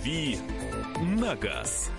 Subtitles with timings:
[0.00, 0.38] «Дави
[1.02, 1.90] на газ».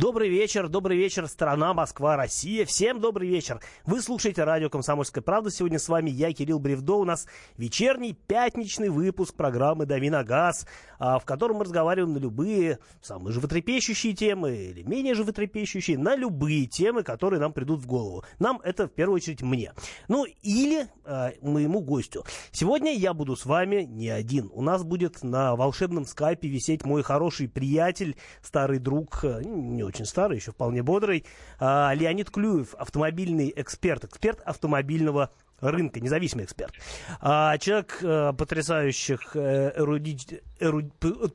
[0.00, 2.64] Добрый вечер, добрый вечер, страна, Москва, Россия.
[2.64, 3.60] Всем добрый вечер.
[3.84, 5.50] Вы слушаете радио «Комсомольская правда».
[5.50, 6.94] Сегодня с вами я, Кирилл Бревдо.
[6.94, 7.26] У нас
[7.58, 10.66] вечерний пятничный выпуск программы «Дави на газ»,
[10.98, 16.64] а, в котором мы разговариваем на любые самые животрепещущие темы или менее животрепещущие, на любые
[16.64, 18.24] темы, которые нам придут в голову.
[18.38, 19.74] Нам это в первую очередь мне.
[20.08, 22.24] Ну, или э, моему гостю.
[22.52, 24.50] Сегодня я буду с вами не один.
[24.54, 30.06] У нас будет на волшебном скайпе висеть мой хороший приятель, старый друг, э, не очень
[30.06, 31.24] старый, еще вполне бодрый.
[31.58, 36.72] А, Леонид Клюев, автомобильный эксперт, эксперт автомобильного рынка, независимый эксперт.
[37.20, 40.40] А, человек а, потрясающих э, эруди...
[40.58, 40.82] Эру...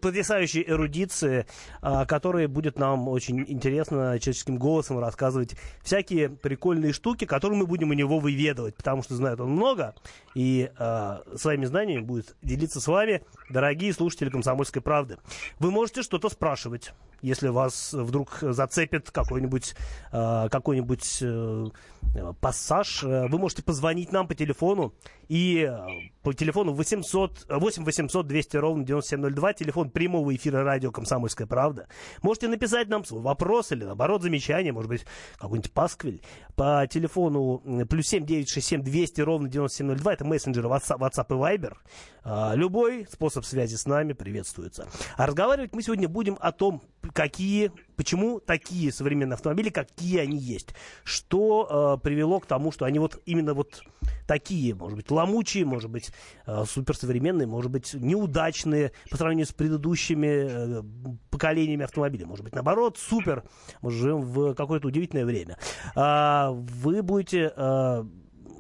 [0.02, 1.48] потрясающей эрудиции,
[1.82, 7.90] а, который будет нам очень интересно человеческим голосом рассказывать всякие прикольные штуки, которые мы будем
[7.90, 9.96] у него выведывать, потому что знает он много,
[10.36, 15.18] и а, своими знаниями будет делиться с вами, дорогие слушатели «Комсомольской правды».
[15.60, 19.74] Вы можете что-то спрашивать если вас вдруг зацепит какой-нибудь
[20.12, 21.66] э, какой-нибудь э,
[22.40, 24.94] пассаж, вы можете позвонить нам по телефону
[25.28, 25.88] и э,
[26.22, 31.88] по телефону 800, 8 800 200 ровно 9702, телефон прямого эфира радио «Комсомольская правда».
[32.22, 35.06] Можете написать нам свой вопрос или, наоборот, замечание, может быть,
[35.38, 36.22] какой-нибудь пасквиль
[36.56, 41.74] по телефону плюс 7 967 200 ровно 9702, это мессенджеры WhatsApp, WhatsApp и Viber.
[42.28, 44.88] А, любой способ связи с нами приветствуется.
[45.16, 46.82] А разговаривать мы сегодня будем о том,
[47.14, 50.70] какие, почему такие современные автомобили, какие они есть.
[51.04, 53.84] Что э, привело к тому, что они вот именно вот
[54.28, 56.12] такие, может быть, ломучие, может быть,
[56.46, 60.84] э, суперсовременные, может быть, неудачные по сравнению с предыдущими э,
[61.30, 62.26] поколениями автомобилей.
[62.26, 63.44] Может быть, наоборот, супер.
[63.82, 65.58] Мы живем в какое-то удивительное время.
[65.96, 67.54] Э, вы будете...
[67.56, 68.04] Э,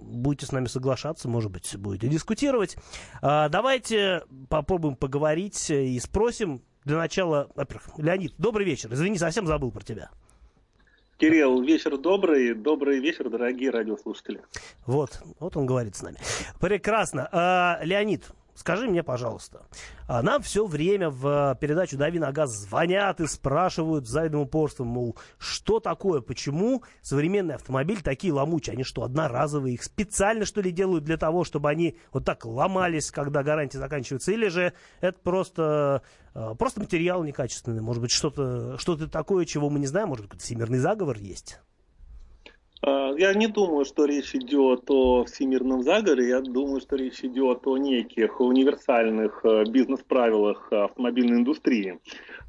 [0.05, 2.77] будете с нами соглашаться, может быть, будете дискутировать.
[3.23, 8.93] А, давайте попробуем поговорить и спросим для начала, во-первых, Леонид, добрый вечер.
[8.93, 10.11] Извини, совсем забыл про тебя.
[11.17, 14.41] Кирилл, вечер добрый, добрый вечер, дорогие радиослушатели.
[14.85, 16.17] Вот, вот он говорит с нами.
[16.59, 17.29] Прекрасно.
[17.31, 18.23] А, Леонид,
[18.55, 19.65] Скажи мне, пожалуйста,
[20.07, 24.87] а нам все время в передачу «Дави на газ» звонят и спрашивают с завидным упорством,
[24.87, 28.73] мол, что такое, почему современные автомобили такие ломучие?
[28.73, 29.73] Они что, одноразовые?
[29.73, 34.31] Их специально, что ли, делают для того, чтобы они вот так ломались, когда гарантия заканчивается?
[34.31, 36.01] Или же это просто,
[36.33, 37.81] а, просто материал некачественный?
[37.81, 40.07] Может быть, что-то что такое, чего мы не знаем?
[40.07, 41.59] Может быть, всемирный заговор есть?
[42.81, 47.65] А, я не думаю, что речь идет о всемирном заговоре, я думаю, что речь идет
[47.67, 51.99] о неких универсальных э, бизнес-правилах автомобильной индустрии.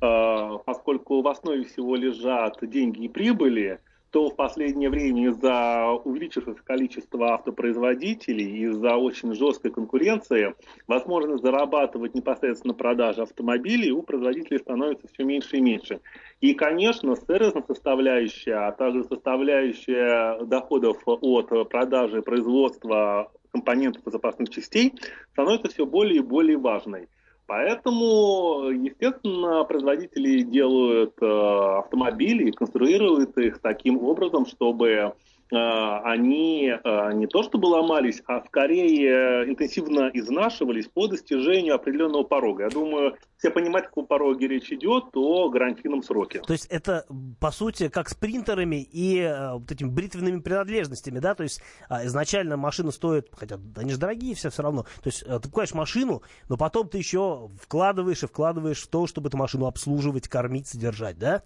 [0.00, 3.80] А, поскольку в основе всего лежат деньги и прибыли,
[4.10, 10.54] то в последнее время из-за увеличившегося количества автопроизводителей, из-за очень жесткой конкуренции,
[10.86, 16.00] возможность зарабатывать непосредственно продажи автомобилей у производителей становится все меньше и меньше.
[16.40, 24.92] И, конечно, сервисная составляющая, а также составляющая доходов от продажи производства компонентов и запасных частей
[25.32, 27.08] становится все более и более важной.
[27.46, 35.14] Поэтому, естественно, производители делают э, автомобили и конструируют их таким образом, чтобы
[35.50, 42.64] они э, не то чтобы ломались, а скорее интенсивно изнашивались по достижению определенного порога.
[42.64, 46.40] Я думаю, все понимают, о каком пороге речь идет, о гарантийном сроке.
[46.40, 47.06] То есть это,
[47.40, 51.34] по сути, как с принтерами и э, вот этими бритвенными принадлежностями, да?
[51.34, 54.82] То есть изначально машина стоит, хотя они же дорогие все все равно.
[55.02, 59.28] То есть ты покупаешь машину, но потом ты еще вкладываешь и вкладываешь в то, чтобы
[59.28, 61.42] эту машину обслуживать, кормить, содержать, да?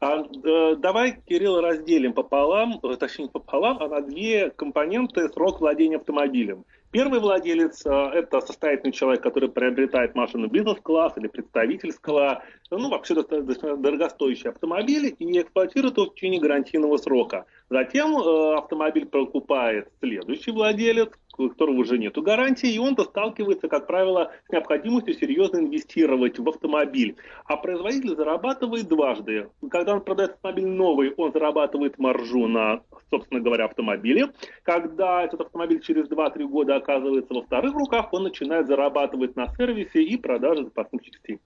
[0.00, 5.96] А, э, давай, Кирилл, разделим пополам, э, точнее пополам, а на две компоненты срок владения
[5.96, 6.64] автомобилем.
[6.92, 13.76] Первый владелец э,– это состоятельный человек, который приобретает машину бизнес-класс или представительского, ну, вообще достаточно
[13.76, 17.46] дорогостоящие автомобили и эксплуатирует его в течение гарантийного срока.
[17.70, 23.86] Затем э, автомобиль покупает следующий владелец, у которого уже нет гарантии, и он-то сталкивается, как
[23.86, 27.16] правило, с необходимостью серьезно инвестировать в автомобиль.
[27.44, 29.50] А производитель зарабатывает дважды.
[29.70, 32.80] Когда он продает автомобиль новый, он зарабатывает маржу на,
[33.10, 34.30] собственно говоря, автомобиле.
[34.62, 40.02] Когда этот автомобиль через 2-3 года оказывается во вторых руках, он начинает зарабатывать на сервисе
[40.02, 41.38] и продаже запасных частей.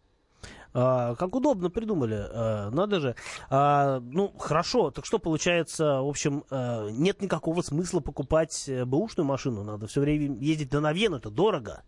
[0.74, 3.14] А, как удобно придумали, а, надо же.
[3.50, 9.26] А, ну, хорошо, так что получается, в общем, а, нет никакого смысла покупать э, бэушную
[9.26, 11.82] машину, надо все время ездить на новен, это дорого.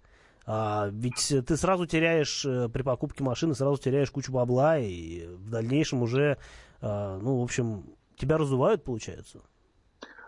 [0.46, 5.48] А, ведь ты сразу теряешь, э, при покупке машины, сразу теряешь кучу бабла, и в
[5.48, 6.36] дальнейшем уже,
[6.82, 9.40] а, ну, в общем, тебя разувают, получается.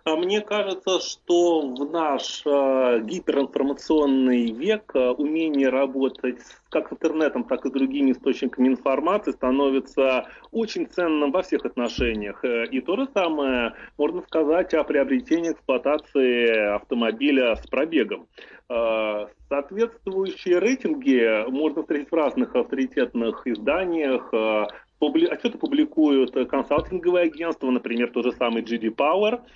[0.06, 6.38] А мне кажется, что в наш э, гиперинформационный век э, умение работать
[6.68, 12.44] как с интернетом, так и с другими источниками информации становится очень ценным во всех отношениях.
[12.44, 18.28] Э, и то же самое можно сказать о приобретении эксплуатации автомобиля с пробегом.
[19.48, 24.32] Соответствующие рейтинги можно встретить в разных авторитетных изданиях.
[25.00, 29.40] Отчеты публикуют консалтинговые агентства, например, тот же самый GD Power–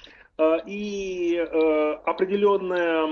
[0.66, 3.08] и э, определенная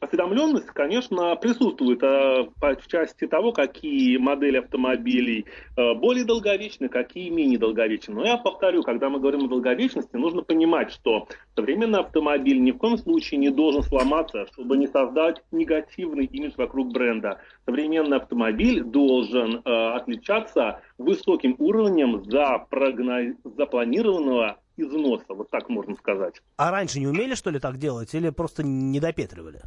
[0.00, 5.46] осведомленность, конечно, присутствует э, в части того, какие модели автомобилей
[5.76, 8.14] более долговечны, какие менее долговечны.
[8.14, 12.78] Но я повторю, когда мы говорим о долговечности, нужно понимать, что современный автомобиль ни в
[12.78, 17.40] коем случае не должен сломаться, чтобы не создать негативный имидж вокруг бренда.
[17.64, 26.42] Современный автомобиль должен отличаться высоким уровнем запланированного износа, вот так можно сказать.
[26.56, 29.62] А раньше не умели, что ли, так делать, или просто не допетривали?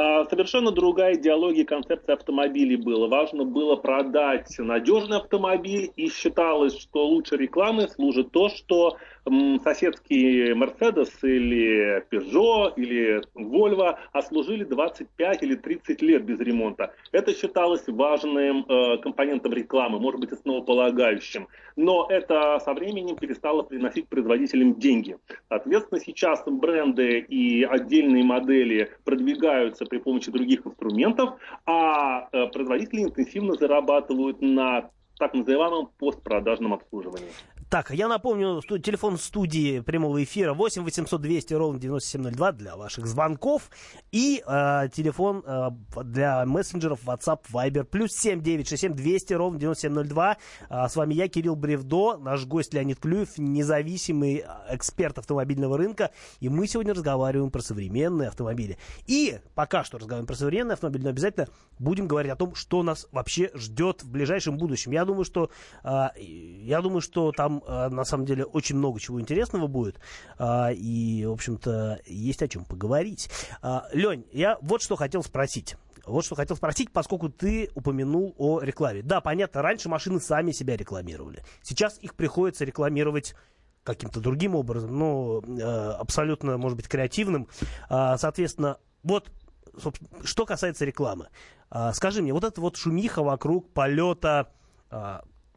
[0.00, 3.08] А, совершенно другая идеология и концепция автомобилей была.
[3.08, 8.96] Важно было продать надежный автомобиль, и считалось, что лучше рекламы служит то, что
[9.62, 16.94] соседский Mercedes или Peugeot или Volvo ослужили 25 или 30 лет без ремонта.
[17.12, 21.48] Это считалось важным э, компонентом рекламы, может быть, основополагающим.
[21.76, 25.16] Но это со временем перестало приносить производителям деньги.
[25.48, 31.34] Соответственно, сейчас бренды и отдельные модели продвигаются при помощи других инструментов,
[31.66, 37.32] а э, производители интенсивно зарабатывают на так называемом постпродажном обслуживании.
[37.70, 43.06] Так, я напомню, что телефон студии прямого эфира 8 800 200 ровно 9702 для ваших
[43.06, 43.68] звонков
[44.10, 45.68] и э, телефон э,
[46.02, 50.36] для мессенджеров WhatsApp, Viber плюс 7 967 200 ровно 9702.
[50.70, 56.10] Э, с вами я, Кирилл Бревдо, наш гость Леонид Клюев, независимый эксперт автомобильного рынка,
[56.40, 58.78] и мы сегодня разговариваем про современные автомобили.
[59.06, 61.48] И пока что разговариваем про современные автомобили, но обязательно
[61.78, 64.92] будем говорить о том, что нас вообще ждет в ближайшем будущем.
[64.92, 65.50] Я думаю, что,
[65.84, 70.00] э, я думаю, что там э, на самом деле очень много чего интересного будет.
[70.38, 73.30] Э, и, в общем-то, есть о чем поговорить.
[73.62, 75.76] Э, Лень, я вот что хотел спросить.
[76.06, 79.02] Вот что хотел спросить, поскольку ты упомянул о рекламе.
[79.02, 81.42] Да, понятно, раньше машины сами себя рекламировали.
[81.62, 83.34] Сейчас их приходится рекламировать
[83.84, 87.48] каким-то другим образом, но э, абсолютно, может быть, креативным.
[87.88, 89.30] Соответственно, вот
[90.24, 91.28] что касается рекламы.
[91.92, 94.50] Скажи мне, вот эта вот шумиха вокруг полета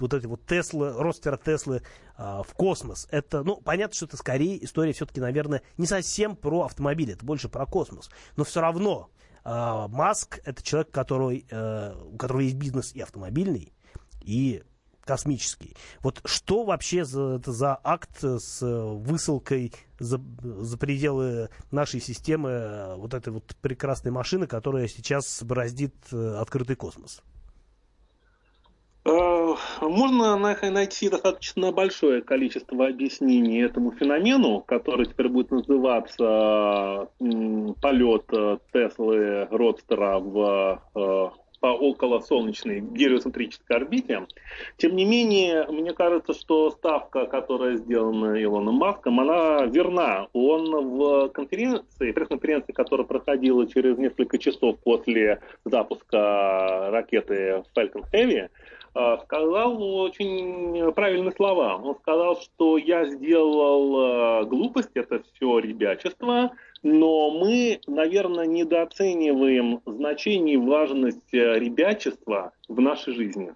[0.02, 1.82] вот этой вот Теслы, ростера Теслы
[2.18, 3.08] а, в космос.
[3.12, 7.50] Это, ну, понятно, что это скорее история все-таки, наверное, не совсем про автомобили, это больше
[7.50, 8.10] про космос.
[8.36, 9.10] Но все равно
[9.44, 13.74] а, Маск это человек, который, а, у которого есть бизнес и автомобильный,
[14.22, 14.64] и
[15.04, 15.76] космический.
[16.02, 22.96] Вот что вообще за, это за акт с высылкой за, за пределы нашей системы э,
[22.96, 27.22] вот этой вот прекрасной машины, которая сейчас бороздит э, открытый космос?
[29.82, 37.10] Можно найти достаточно большое количество объяснений этому феномену, который теперь будет называться
[37.82, 41.30] полет э, Теслы Родстера в э,
[41.62, 44.26] по околосолнечной гелиоцентрической орбите.
[44.78, 50.28] Тем не менее, мне кажется, что ставка, которая сделана Илоном Маском, она верна.
[50.34, 58.50] Он в конференции, пресс-конференции, которая проходила через несколько часов после запуска ракеты Falcon Heavy,
[59.24, 61.78] сказал очень правильные слова.
[61.82, 66.52] Он сказал, что я сделал э, глупость, это все ребячество,
[66.84, 73.54] но мы, наверное, недооцениваем значение и важность э, ребячества в нашей жизни.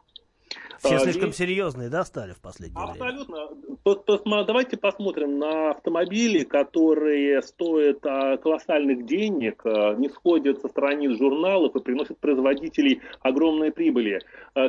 [0.86, 1.38] Все а, слишком Здесь...
[1.38, 3.36] серьезные, да, стали в последнее Абсолютно.
[3.36, 3.50] время?
[3.84, 4.46] Абсолютно.
[4.46, 11.76] Давайте посмотрим на автомобили, которые стоят а, колоссальных денег, а, не сходят со страниц журналов
[11.76, 14.22] и приносят производителей огромные прибыли.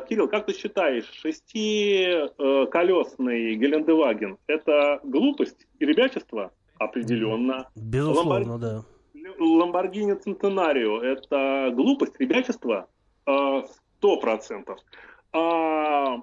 [0.08, 6.52] Кирилл, как ты считаешь, шестиколесный Гелендеваген– это глупость и ребячество?
[6.78, 7.68] Определенно.
[7.74, 8.58] Безусловно, Ламбор...
[8.58, 8.82] да.
[9.38, 12.88] Ламборгини Центенарио– это глупость, ребячество?
[13.24, 14.78] Сто процентов.
[15.36, 16.22] А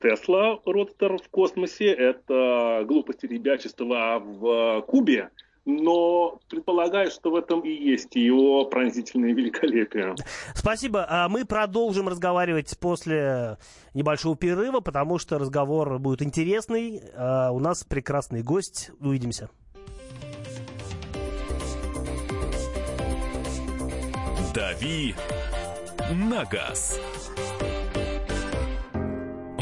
[0.00, 5.28] Тесла Родстер в космосе– это глупости ребячества в Кубе,
[5.66, 10.14] но предполагаю, что в этом и есть его пронзительное великолепие.
[10.54, 11.04] Спасибо.
[11.06, 13.58] А мы продолжим разговаривать после
[13.92, 17.02] небольшого перерыва, потому что разговор будет интересный.
[17.14, 18.92] А у нас прекрасный гость.
[18.98, 19.50] Увидимся.
[24.54, 25.14] «Дави
[26.10, 26.98] на газ»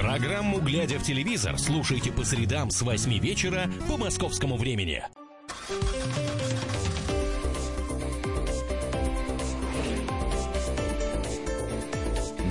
[0.00, 5.04] Программу «Глядя в телевизор» слушайте по средам с 8 вечера по московскому времени.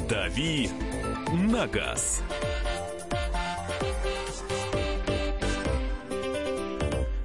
[0.08, 0.70] «Дави
[1.34, 2.22] на газ».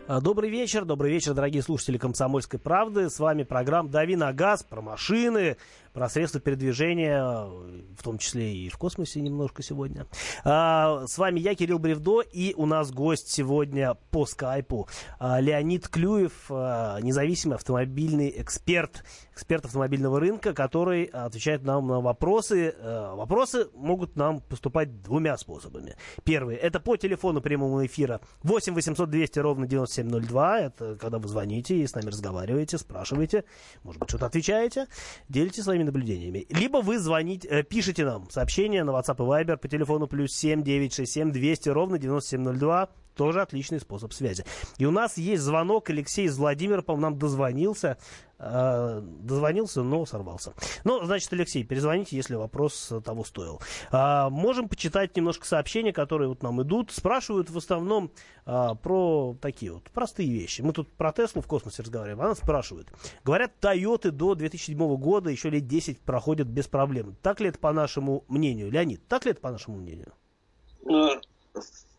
[0.06, 3.10] А, добрый вечер, добрый вечер, дорогие слушатели «Комсомольской правды».
[3.10, 5.56] С вами программа «Дави на газ» про машины,
[5.94, 10.06] про средства передвижения, в том числе и в космосе немножко сегодня.
[10.44, 14.88] А, с вами я, Кирилл Бревдо, и у нас гость сегодня по скайпу
[15.20, 22.74] а, Леонид Клюев, независимый автомобильный эксперт, эксперт автомобильного рынка, который отвечает нам на вопросы.
[22.82, 25.96] Вопросы могут нам поступать двумя способами.
[26.24, 30.60] Первый– это по телефону прямого эфира 8 800 200 ровно 9702.
[30.60, 33.44] Это когда вы звоните и с нами разговариваете, спрашиваете,
[33.84, 34.88] может быть, что-то отвечаете,
[35.28, 36.46] делитесь своими наблюдениями.
[36.50, 40.62] Либо вы звоните, э, пишите нам сообщение на WhatsApp и Viber по телефону плюс 7
[40.62, 42.88] 967 200 ровно 9702.
[43.14, 44.44] Тоже отличный способ связи.
[44.78, 45.90] И у нас есть звонок.
[45.90, 47.96] Алексей из Владимира, по-моему, нам дозвонился.
[48.38, 50.54] Э, дозвонился, но сорвался.
[50.82, 53.60] Ну, значит, Алексей, перезвоните, если вопрос того стоил.
[53.92, 56.90] Э, можем почитать немножко сообщения, которые вот нам идут.
[56.90, 58.10] Спрашивают в основном
[58.44, 60.62] э, про такие вот простые вещи.
[60.62, 62.88] Мы тут про Теслу в космосе разговариваем, она спрашивает.
[63.24, 67.16] Говорят, Тойоты до 2007 года еще лет 10 проходят без проблем.
[67.22, 68.70] Так ли это по нашему мнению?
[68.70, 70.12] Леонид, так ли это по нашему мнению?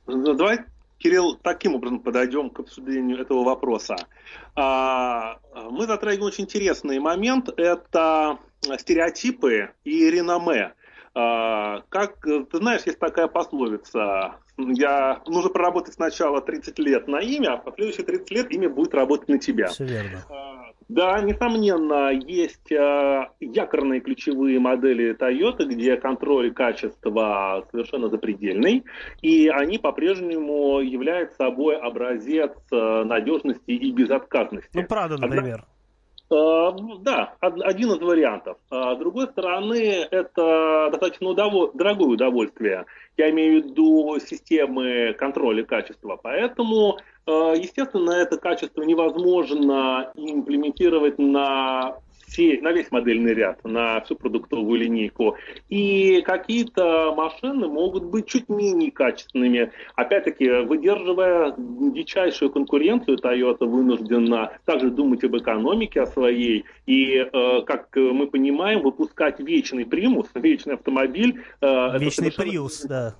[0.05, 0.65] Давай
[1.05, 3.95] Кирилл, таким образом подойдем к обсуждению этого вопроса.
[4.55, 5.38] А,
[5.69, 7.47] мы затрагиваем очень интересный момент.
[7.57, 8.39] Это
[8.79, 10.74] стереотипы и реноме.
[11.13, 14.38] А, как ты знаешь, есть такая пословица.
[14.57, 19.29] Я нужно проработать сначала 30 лет на имя, а последующие 30 лет имя будет работать
[19.29, 19.67] на тебя.
[19.67, 20.24] Все верно.
[20.88, 28.84] Да, несомненно, есть э, якорные ключевые модели Toyota, где контроль качества совершенно запредельный,
[29.22, 34.70] и они по-прежнему являются собой образец э, надежности и безотказности.
[34.75, 35.65] Ну, правда, например.
[36.32, 38.58] Э, да, один из вариантов.
[38.70, 42.86] А с другой стороны, это достаточно удово- дорогое удовольствие.
[43.18, 46.20] Я имею в виду системы контроля качества.
[46.22, 54.79] Поэтому естественно, это качество невозможно имплементировать на все, на весь модельный ряд, на всю продуктовую
[54.79, 55.38] линейку.
[55.70, 59.72] И какие-то машины могут быть чуть менее качественными.
[59.96, 66.65] Опять-таки, выдерживая дичайшую конкуренцию, Toyota вынуждена также думать об экономике о своей.
[66.86, 71.41] И, э, как мы понимаем, выпускать вечный примус, вечный автомобиль.
[71.62, 73.15] Э, вечный приус, да.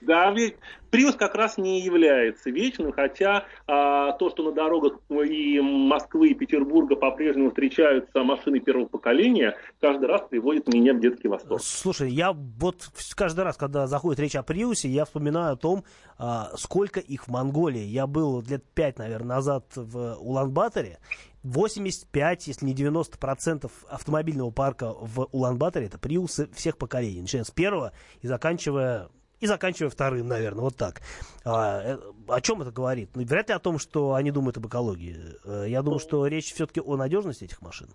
[0.00, 0.56] Да, ведь
[0.90, 6.34] Приус как раз не является вечным, хотя а, то, что на дорогах и Москвы, и
[6.34, 11.62] Петербурга по-прежнему встречаются машины первого поколения, каждый раз приводит меня в детский восторг.
[11.62, 15.84] Слушай, я вот каждый раз, когда заходит речь о Приусе, я вспоминаю о том,
[16.18, 17.82] а, сколько их в Монголии.
[17.82, 20.98] Я был лет пять, наверное, назад в Улан-Баторе,
[21.42, 27.50] 85, если не 90 процентов автомобильного парка в Улан-Баторе это приусы всех поколений, начиная с
[27.50, 29.08] первого и заканчивая
[29.40, 31.00] и заканчивая вторым, наверное, вот так.
[31.44, 33.10] А, э, о чем это говорит?
[33.14, 35.16] Ну, вряд ли о том, что они думают об экологии.
[35.44, 37.88] Э, я думаю, что речь все-таки о надежности этих машин.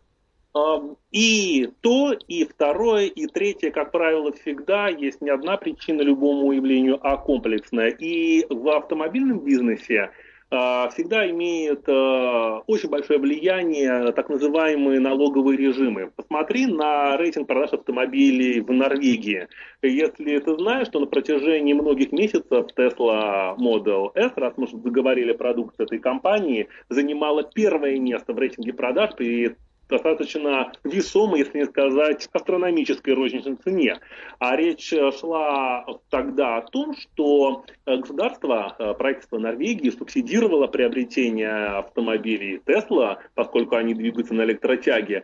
[1.11, 6.97] И то, и второе, и третье, как правило, всегда есть не одна причина любому явлению,
[7.01, 7.89] а комплексная.
[7.89, 10.11] И в автомобильном бизнесе
[10.49, 16.11] всегда имеет а, очень большое влияние так называемые налоговые режимы.
[16.15, 19.47] Посмотри на рейтинг продаж автомобилей в Норвегии.
[19.81, 25.37] Если ты знаешь, что на протяжении многих месяцев Tesla Model S, раз мы заговорили о
[25.37, 29.55] продукции этой компании, занимала первое место в рейтинге продаж при
[29.89, 33.99] достаточно весомой, если не сказать, астрономической розничной цене.
[34.39, 41.67] А речь э, шла тогда о том, что э, государство, э, правительство Норвегии субсидировало приобретение
[41.77, 45.23] автомобилей Тесла, поскольку они двигаются на электротяге.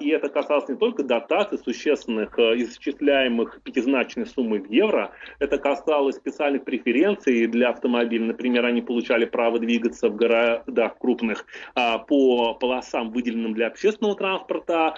[0.00, 6.64] И это касалось не только дотаций, существенных, исчисляемых пятизначной суммой в евро, это касалось специальных
[6.64, 8.26] преференций для автомобилей.
[8.26, 14.16] Например, они получали право двигаться в городах крупных а, по полосам, выделенным для общественных общественного
[14.16, 14.94] транспорта,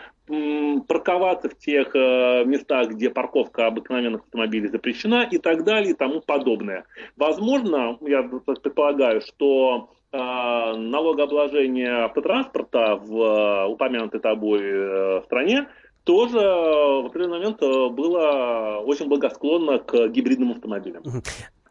[0.86, 6.20] парковаться в тех э, местах, где парковка обыкновенных автомобилей запрещена и так далее и тому
[6.20, 6.84] подобное.
[7.16, 15.68] Возможно, я предполагаю, что э, налогообложение автотранспорта в э, упомянутой тобой стране
[16.04, 21.02] тоже в определенный момент было очень благосклонно к гибридным автомобилям.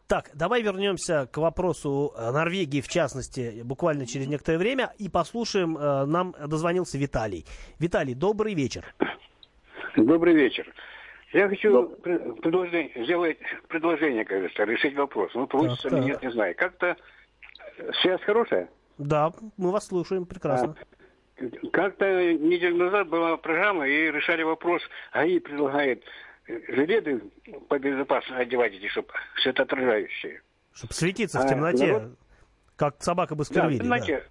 [0.08, 6.34] Так, давай вернемся к вопросу Норвегии, в частности, буквально через некоторое время, и послушаем, нам
[6.46, 7.44] дозвонился Виталий.
[7.78, 8.86] Виталий, добрый вечер.
[9.96, 10.66] Добрый вечер.
[11.34, 13.36] Я хочу предложение, сделать
[13.68, 15.30] предложение, кажется, решить вопрос.
[15.34, 16.54] Ну, получится или нет, не знаю.
[16.56, 16.96] Как-то
[18.00, 18.70] связь хорошая?
[18.96, 20.74] Да, мы вас слушаем, прекрасно.
[21.38, 24.80] А, как-то неделю назад была программа, и решали вопрос,
[25.12, 26.02] АИ предлагает
[26.68, 27.20] жилеты
[27.68, 29.08] по безопасности одевать эти, чтобы
[29.42, 30.42] светоотражающие.
[30.72, 32.12] Чтобы светиться а, в темноте, народ...
[32.76, 34.24] как собака бы да, в темноте.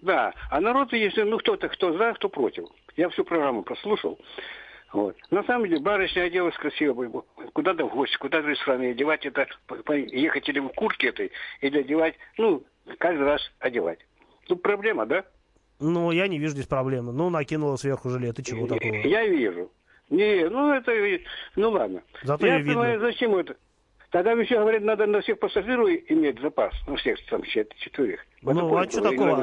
[0.00, 2.64] Да, а народ, если, ну, кто-то, кто за, кто против.
[2.96, 4.18] Я всю программу послушал.
[4.92, 5.16] Вот.
[5.30, 7.24] На самом деле, барышня оделась красиво.
[7.52, 9.46] Куда-то в гости, куда-то в ресторан одевать это,
[9.88, 12.62] ехать или в куртке этой, или одевать, ну,
[12.98, 14.00] каждый раз одевать.
[14.48, 15.24] Тут проблема, да?
[15.78, 17.12] Ну, я не вижу здесь проблемы.
[17.12, 18.94] Ну, накинула сверху жилет, и чего такого?
[18.94, 19.70] Я вижу.
[20.10, 20.92] Не, ну это,
[21.56, 22.02] ну ладно.
[22.22, 23.56] Зато я, понимаю, зачем это.
[24.12, 28.20] Тогда еще говорят, надо на всех пассажиров иметь запас, на всех там четверых.
[28.42, 29.42] Ну, а что такого?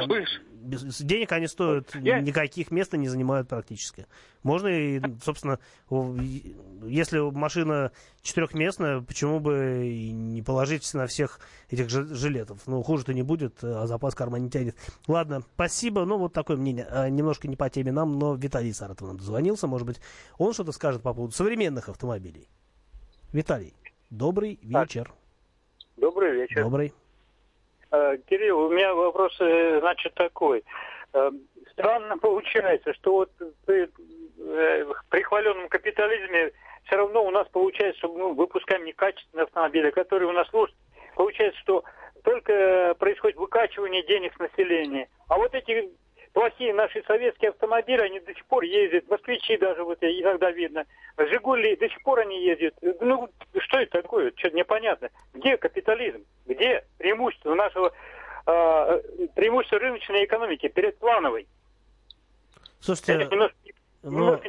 [0.61, 2.19] Без денег они стоят, Я...
[2.19, 4.05] никаких мест не занимают практически.
[4.43, 5.57] Можно и, собственно,
[6.85, 11.39] если машина четырехместная, почему бы и не положить на всех
[11.71, 12.59] этих жилетов?
[12.67, 14.75] Ну, хуже-то не будет, а запас карма не тянет.
[15.07, 16.05] Ладно, спасибо.
[16.05, 16.85] Ну, вот такое мнение.
[16.91, 19.65] А, немножко не по теме нам, но Виталий Саратов нам дозвонился.
[19.65, 20.01] Может быть,
[20.37, 22.47] он что-то скажет по поводу современных автомобилей.
[23.31, 23.73] Виталий.
[24.09, 25.05] Добрый вечер.
[25.05, 25.15] Так.
[25.97, 26.63] Добрый вечер.
[26.63, 26.93] Добрый.
[27.91, 30.63] Э, Кирилл, у меня вопрос, э, значит, такой.
[31.13, 31.31] Э,
[31.71, 33.31] странно получается, что вот
[33.65, 33.89] при,
[35.09, 36.51] при хваленном капитализме
[36.85, 40.75] все равно у нас получается, что мы выпускаем некачественные автомобили, которые у нас служат.
[41.15, 41.83] Получается, что
[42.23, 45.07] только происходит выкачивание денег с населения.
[45.27, 45.89] А вот эти
[46.33, 50.85] плохие наши советские автомобили, они до сих пор ездят, москвичи даже вот иногда видно,
[51.17, 52.75] Жигули, до сих пор они ездят.
[53.01, 54.31] Ну, что это такое?
[54.35, 55.09] Что-то непонятно.
[55.33, 56.25] Где капитализм?
[56.45, 57.93] Где преимущество нашего,
[58.45, 59.01] э,
[59.35, 61.47] преимущество рыночной экономики перед плановой?
[62.79, 63.57] Слушайте, это немножко
[64.01, 64.39] ну,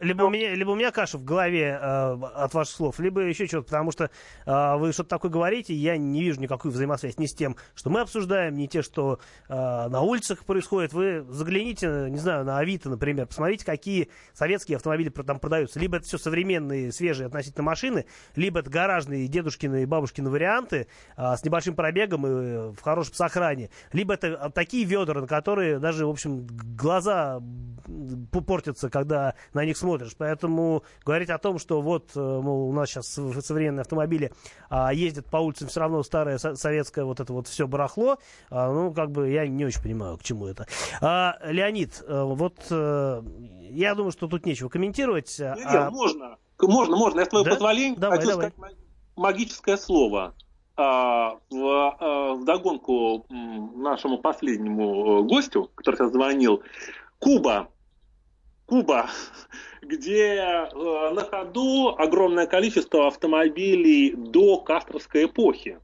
[0.00, 3.46] либо, у меня, либо у меня каша в голове э, от ваших слов, либо еще
[3.46, 4.10] что-то, потому что
[4.44, 8.00] э, вы что-то такое говорите, я не вижу никакой взаимосвязи ни с тем, что мы
[8.00, 10.92] обсуждаем, ни те, что э, на улицах происходит.
[10.92, 15.78] Вы загляните, не знаю, на Авито, например, посмотрите, какие советские автомобили там продаются.
[15.78, 21.36] Либо это все современные, свежие относительно машины, либо это гаражные дедушкины и бабушкины варианты э,
[21.36, 23.70] с небольшим пробегом и в хорошем сохране.
[23.92, 27.40] Либо это такие ведра, на которые даже, в общем, глаза
[28.32, 30.12] портятся, когда на них смотришь.
[30.16, 34.32] Поэтому говорить о том, что вот э, мол, у нас сейчас современные автомобили
[34.70, 38.18] а, ездят по улицам все равно старое советское вот это вот все барахло,
[38.50, 40.66] а, ну, как бы я не очень понимаю, к чему это.
[41.02, 43.22] А, Леонид, э, вот а,
[43.70, 45.36] я думаю, что тут нечего комментировать.
[45.38, 45.90] Нет, а...
[45.90, 46.38] можно.
[46.58, 47.20] Можно, можно.
[47.20, 47.50] Я с твоего да?
[47.50, 48.50] позволения давай, хочу давай.
[48.50, 48.76] сказать
[49.16, 50.34] магическое слово.
[50.78, 56.62] А, в, а, в догонку нашему последнему гостю, который сейчас звонил,
[57.18, 57.68] Куба
[58.66, 59.08] Куба,
[59.80, 65.78] где э, на ходу огромное количество автомобилей до Кастровской эпохи,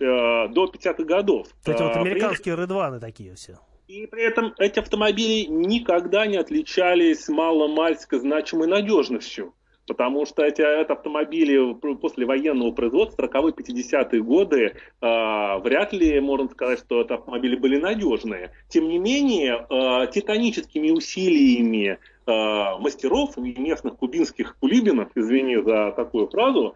[0.00, 1.48] э, до 50-х годов.
[1.66, 2.62] Эти вот э, американские при...
[2.62, 3.58] Редваны такие все.
[3.88, 9.54] И при этом эти автомобили никогда не отличались маломальской значимой надежностью.
[9.86, 16.78] Потому что эти это автомобили после военного производства, 40-50-е годы, э, вряд ли можно сказать,
[16.78, 18.52] что это автомобили были надежные.
[18.68, 26.74] Тем не менее, э, титаническими усилиями мастеров и местных кубинских кулибинов, извини за такую фразу,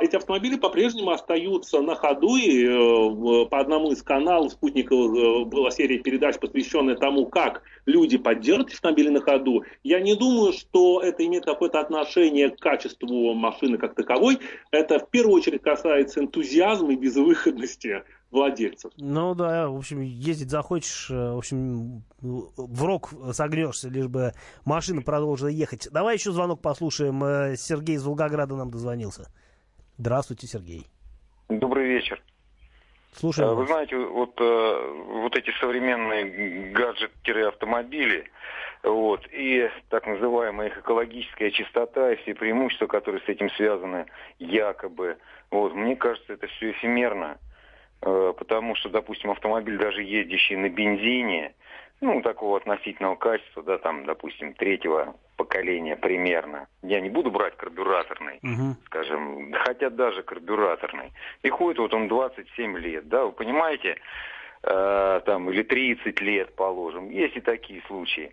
[0.00, 5.70] эти автомобили по-прежнему остаются на ходу, и э, по одному из каналов спутниковых э, была
[5.70, 9.64] серия передач, посвященная тому, как люди поддерживают автомобили на ходу.
[9.82, 14.38] Я не думаю, что это имеет какое-то отношение к качеству машины как таковой.
[14.70, 18.92] Это в первую очередь касается энтузиазма и безвыходности владельцев.
[18.96, 24.32] Ну да, в общем, ездить захочешь, э, в общем, в рог согнешься, лишь бы
[24.64, 25.88] машина продолжила ехать.
[25.90, 27.56] Давай еще звонок послушаем.
[27.56, 29.30] Сергей из Волгограда нам дозвонился.
[29.98, 30.86] Здравствуйте, Сергей.
[31.48, 32.22] Добрый вечер.
[33.12, 33.48] Слушаю.
[33.48, 38.30] Э, вы знаете, вот, вот эти современные гаджеты-автомобили,
[38.82, 44.06] вот, и так называемая их экологическая чистота и все преимущества, которые с этим связаны,
[44.38, 45.16] якобы,
[45.50, 47.38] вот, мне кажется, это все эфемерно.
[48.02, 51.54] Э, потому что, допустим, автомобиль, даже ездящий на бензине,
[52.00, 56.66] ну, такого относительного качества, да, там, допустим, третьего поколения примерно.
[56.82, 58.76] Я не буду брать карбюраторный, угу.
[58.86, 61.12] скажем, хотя даже карбюраторный.
[61.42, 63.96] И ходит вот он 27 лет, да, вы понимаете,
[64.62, 67.10] э, там, или 30 лет, положим.
[67.10, 68.32] Есть и такие случаи,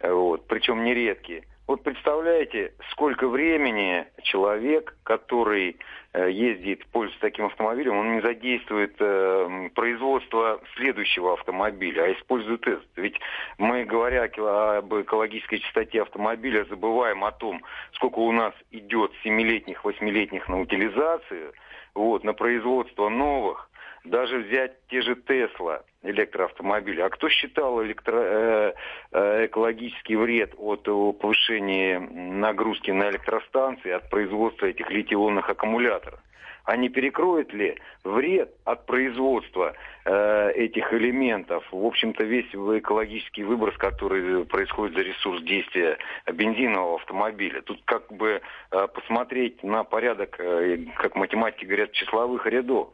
[0.00, 1.44] вот, причем нередкие.
[1.66, 5.76] Вот представляете, сколько времени человек, который
[6.14, 12.88] ездит, пользуется таким автомобилем, он не задействует э, производство следующего автомобиля, а использует этот.
[12.96, 13.20] Ведь
[13.58, 20.48] мы, говоря об экологической чистоте автомобиля, забываем о том, сколько у нас идет семилетних, восьмилетних
[20.48, 21.52] на утилизацию,
[21.94, 23.67] вот, на производство новых,
[24.04, 27.06] даже взять те же Тесла, электроавтомобиля.
[27.06, 28.72] А кто считал электро, э,
[29.12, 36.20] э, экологический вред от повышения нагрузки на электростанции, от производства этих литионных аккумуляторов?
[36.68, 39.72] а не перекроет ли вред от производства
[40.04, 45.96] э, этих элементов, в общем-то, весь экологический выброс, который происходит за ресурс действия
[46.30, 47.62] бензинового автомобиля.
[47.62, 52.90] Тут как бы э, посмотреть на порядок, э, как математики говорят, числовых рядов.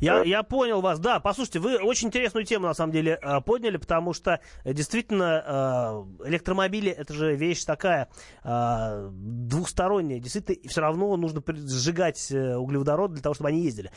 [0.00, 1.20] Я, я понял вас, да.
[1.20, 6.28] Послушайте, вы очень интересную тему, на самом деле, э, подняли, потому что э, действительно э,
[6.28, 8.08] электромобили это же вещь такая
[8.42, 10.20] двухсторонняя.
[10.20, 13.90] Действительно, все равно нужно сжигать углеводород для того, чтобы они ездили.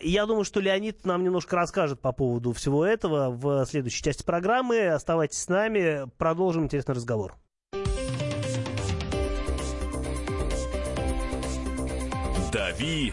[0.00, 4.88] Я думаю, что Леонид нам немножко расскажет по поводу всего этого в следующей части программы.
[4.88, 7.34] Оставайтесь с нами, продолжим интересный разговор.
[12.52, 13.12] Дави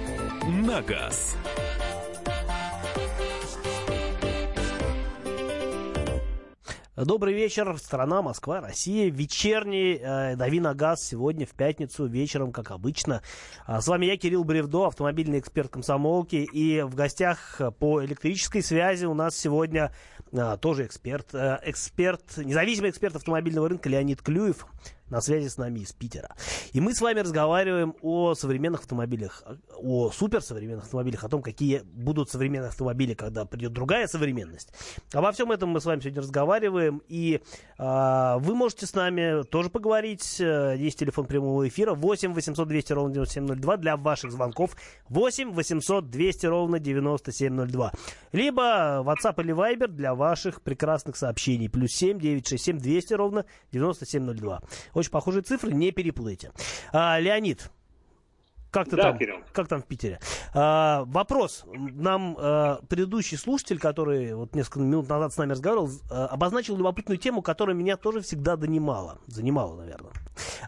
[0.51, 1.37] на газ».
[6.97, 9.09] Добрый вечер, страна, Москва, Россия.
[9.09, 13.23] Вечерний э, «Дави на газ» сегодня в пятницу вечером, как обычно.
[13.65, 16.35] А, с вами я, Кирилл Бревдо, автомобильный эксперт комсомолки.
[16.35, 19.91] И в гостях по электрической связи у нас сегодня
[20.61, 24.65] тоже эксперт, э, эксперт, независимый эксперт автомобильного рынка Леонид Клюев
[25.11, 26.33] на связи с нами из Питера.
[26.71, 29.43] И мы с вами разговариваем о современных автомобилях,
[29.77, 34.69] о суперсовременных автомобилях, о том, какие будут современные автомобили, когда придет другая современность.
[35.13, 37.01] Обо всем этом мы с вами сегодня разговариваем.
[37.09, 37.41] И
[37.77, 40.39] э, вы можете с нами тоже поговорить.
[40.39, 44.77] Есть телефон прямого эфира 8 800 200 ровно 9702 для ваших звонков.
[45.09, 47.91] 8 800 200 ровно 9702.
[48.31, 51.67] Либо WhatsApp или Viber для ваших прекрасных сообщений.
[51.67, 54.61] Плюс 7 967 200 ровно 9702.
[54.93, 56.51] Очень похожие цифры, не переплыйте.
[56.93, 57.71] А, Леонид,
[58.71, 59.17] как ты да, там?
[59.17, 59.37] Кирилл.
[59.51, 60.19] Как там в Питере?
[60.53, 61.65] А, вопрос.
[61.73, 67.17] Нам а, предыдущий слушатель, который вот несколько минут назад с нами разговаривал, а, обозначил любопытную
[67.17, 69.19] тему, которая меня тоже всегда донимала.
[69.27, 70.13] Занимала, наверное.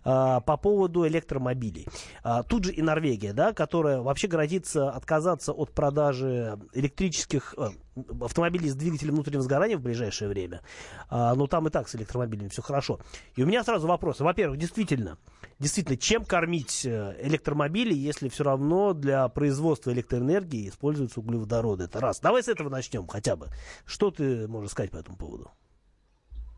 [0.04, 1.88] А, по поводу электромобилей.
[2.24, 7.56] А, тут же и Норвегия, да, которая вообще грозится отказаться от продажи электрических
[7.96, 10.62] а, автомобилей с двигателем внутреннего сгорания в ближайшее время.
[11.10, 13.00] А, но там и так с электромобилями все хорошо.
[13.36, 14.20] И у меня сразу вопрос.
[14.20, 15.18] Во-первых, действительно,
[15.60, 21.86] действительно, чем кормить э, электромобили, если все равно для производства электроэнергии используются углеводороды?
[21.86, 22.20] Это раз.
[22.20, 23.48] Давай с этого начнем хотя бы.
[23.86, 25.52] Что ты можешь сказать по этому поводу?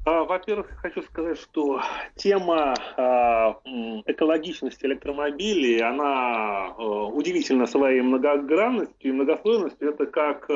[0.06, 1.82] А, во-первых, хочу сказать, что
[2.16, 3.60] тема а,
[4.06, 9.90] экологичности электромобилей, она а, удивительна своей многогранностью и многослойностью.
[9.90, 10.48] Это как,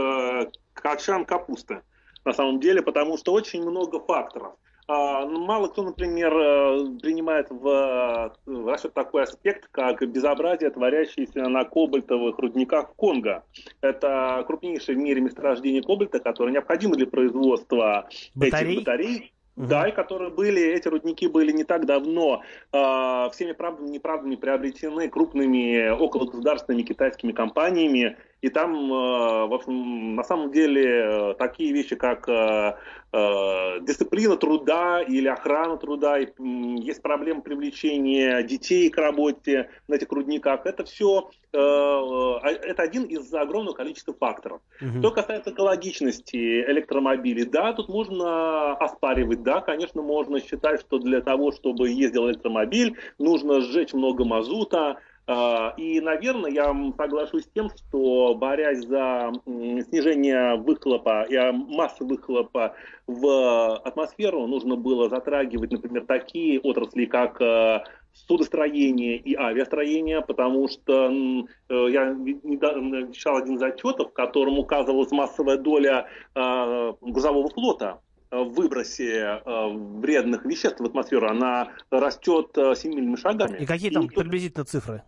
[0.82, 1.82] как шан капусты
[2.26, 4.54] на самом деле, потому что очень много факторов.
[4.88, 6.32] Ну, мало кто, например,
[7.00, 13.44] принимает в расчет такой аспект, как безобразие, творящееся на кобальтовых рудниках Конго.
[13.82, 18.72] Это крупнейшее в мире месторождение кобальта, которое необходимо для производства батарей?
[18.72, 23.90] этих батарей да, и которые были, эти рудники были не так давно э, всеми правдами
[23.90, 28.18] и неправдами приобретены крупными окологосударственными китайскими компаниями.
[28.42, 32.74] И там, э, в общем, на самом деле э, такие вещи, как э,
[33.82, 40.66] дисциплина труда или охрана труда, есть проблема привлечения детей к работе на этих рудниках.
[40.66, 44.62] Это все, а, это один из огромного количества факторов.
[44.80, 45.00] Угу.
[45.00, 46.38] Что касается экологичности
[46.70, 52.96] электромобилей, да, тут можно оспаривать, да, конечно, можно считать, что для того, чтобы ездил электромобиль,
[53.18, 55.00] нужно сжечь много мазута,
[55.78, 62.74] и, наверное, я соглашусь с тем, что борясь за снижение выхлопа и массы выхлопа
[63.06, 71.12] в атмосферу, нужно было затрагивать, например, такие отрасли, как э, судостроение и авиастроение, потому что
[71.12, 72.16] э, я
[73.14, 80.46] читал один из отчетов, в котором указывалась массовая доля э, грузового флота в выбросе вредных
[80.46, 83.58] веществ в атмосферу, она растет семимильными шагами.
[83.58, 85.02] И какие там и, приблизительно цифры?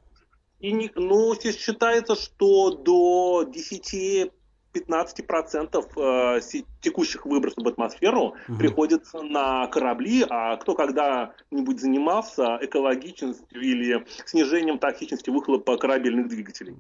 [0.61, 4.31] И, ну, считается, что до 10
[4.73, 6.39] 15% э,
[6.79, 8.57] текущих выбросов в атмосферу угу.
[8.57, 16.75] приходится на корабли, а кто когда-нибудь занимался экологичностью или снижением токсичности выхлопа корабельных двигателей?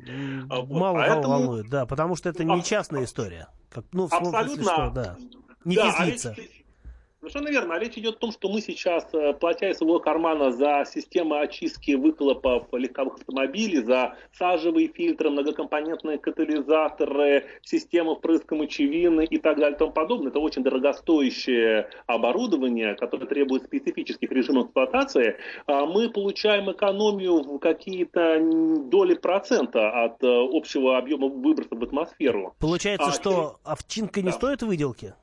[0.47, 0.69] Вот.
[0.69, 1.27] Мало Поэтому...
[1.27, 3.47] волнует, да, потому что это не частная история.
[3.69, 4.63] Как, ну, Абсолютно.
[4.63, 5.17] Что, да.
[5.65, 6.35] Не да, физлица.
[6.37, 6.60] А
[7.21, 7.75] Совершенно верно.
[7.75, 11.39] А речь идет о том, что мы сейчас, э, платя из своего кармана за системы
[11.39, 19.75] очистки выхлопов легковых автомобилей, за сажевые фильтры, многокомпонентные катализаторы, системы впрыска мочевины и так далее
[19.75, 26.71] и тому подобное, это очень дорогостоящее оборудование, которое требует специфических режимов эксплуатации, а мы получаем
[26.71, 28.39] экономию в какие-то
[28.89, 32.55] доли процента от э, общего объема выбросов в атмосферу.
[32.57, 34.31] Получается, а, что овчинка не да.
[34.31, 35.13] стоит выделки?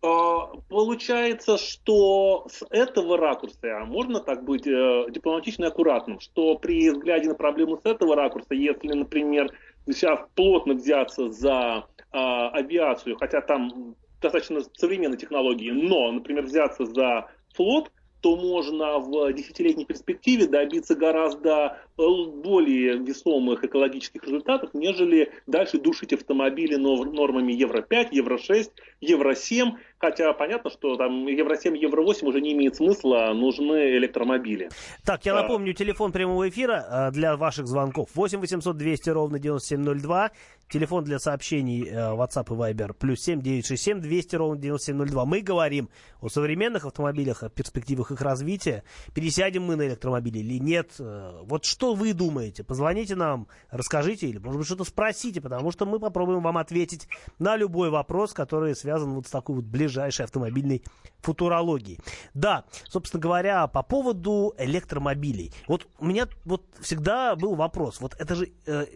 [0.00, 6.56] А, получается, что с этого ракурса, а можно так быть э, дипломатично и аккуратным, что
[6.56, 9.50] при взгляде на проблему с этого ракурса, если, например,
[9.86, 17.28] сейчас плотно взяться за а, авиацию, хотя там достаточно современные технологии, но, например, взяться за
[17.54, 22.02] флот, то можно в десятилетней перспективе добиться гораздо э,
[22.42, 30.96] более весомых экологических результатов, нежели дальше душить автомобили нормами Евро-5, Евро-6, Евро-7, Хотя понятно, что
[30.96, 34.70] там Евро-7, Евро-8 уже не имеет смысла, нужны электромобили.
[35.04, 35.42] Так, я а...
[35.42, 40.30] напомню, телефон прямого эфира а, для ваших звонков 8 800 200 ровно 9702.
[40.68, 45.24] Телефон для сообщений э, WhatsApp и Viber плюс 7 967 200 ровно 9702.
[45.24, 45.88] Мы говорим
[46.20, 48.84] о современных автомобилях, о перспективах их развития.
[49.14, 50.92] Пересядем мы на электромобили или нет?
[51.00, 52.62] Э, вот что вы думаете?
[52.62, 57.08] Позвоните нам, расскажите или, может быть, что-то спросите, потому что мы попробуем вам ответить
[57.38, 60.82] на любой вопрос, который связан вот с такой вот ближайшей ближайшей автомобильной
[61.20, 61.98] футурологии.
[62.34, 65.52] Да, собственно говоря, по поводу электромобилей.
[65.66, 68.00] Вот у меня вот всегда был вопрос.
[68.00, 68.86] Вот это же э,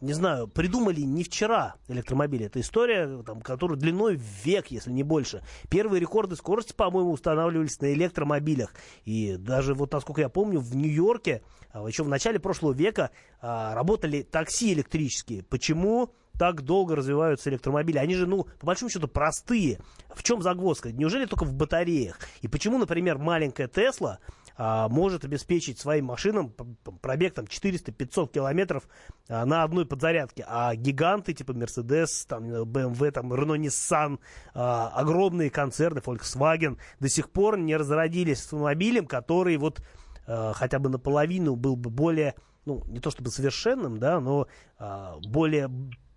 [0.00, 2.46] не знаю, придумали не вчера электромобили.
[2.46, 5.42] Это история, там, которая длиной в век, если не больше.
[5.70, 8.74] Первые рекорды скорости, по-моему, устанавливались на электромобилях.
[9.04, 11.42] И даже вот, насколько я помню, в Нью-Йорке
[11.72, 15.42] а, еще в начале прошлого века а, работали такси электрические.
[15.42, 16.10] Почему?
[16.38, 17.98] Так долго развиваются электромобили?
[17.98, 19.78] Они же, ну, по большому счету, простые.
[20.14, 20.92] В чем загвоздка?
[20.92, 22.18] Неужели только в батареях?
[22.42, 24.18] И почему, например, маленькая Тесла
[24.56, 26.54] а, может обеспечить своим машинам
[27.00, 28.84] пробег там 400-500 километров
[29.28, 34.20] а, на одной подзарядке, а гиганты типа Mercedes, там, BMW, там, Renault, Nissan,
[34.54, 39.82] а, огромные концерны, Volkswagen до сих пор не разродились автомобилем, который вот
[40.26, 44.46] а, хотя бы наполовину был бы более ну, не то чтобы совершенным, да, но
[44.78, 45.70] а, более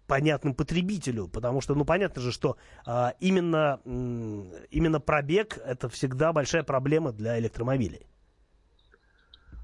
[0.07, 6.63] понятным потребителю, потому что, ну, понятно же, что а, именно, именно пробег это всегда большая
[6.63, 8.07] проблема для электромобилей.